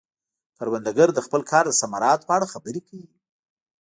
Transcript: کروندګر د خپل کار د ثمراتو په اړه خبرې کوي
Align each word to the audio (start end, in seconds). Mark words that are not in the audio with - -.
کروندګر 0.57 1.07
د 1.13 1.19
خپل 1.25 1.41
کار 1.51 1.63
د 1.67 1.73
ثمراتو 1.81 2.27
په 2.27 2.33
اړه 2.37 2.51
خبرې 2.53 2.81
کوي 2.87 3.05